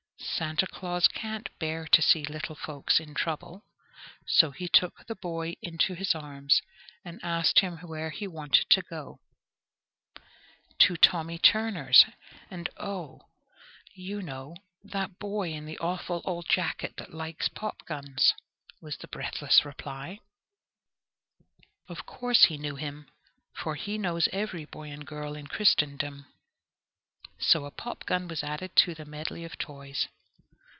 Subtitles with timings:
[0.23, 3.63] Santa Claus can't bear to see little folks in trouble,
[4.25, 6.61] so he took the boy into his arms,
[7.05, 9.19] and asked him where he wanted to go.
[10.79, 12.05] "To Tommy Turner's,
[12.49, 13.21] and oh,
[13.93, 18.33] you know that boy in the awful old jacket that likes popguns,"
[18.79, 20.19] was the breathless reply.
[21.87, 23.09] Of course he knew him,
[23.53, 26.25] for he knows every boy and girl in Christendom;
[27.37, 30.07] so a popgun was added to the medley of toys.